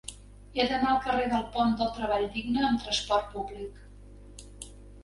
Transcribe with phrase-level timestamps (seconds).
[0.59, 4.69] He d'anar al carrer del Pont del Treball Digne amb trasport públic.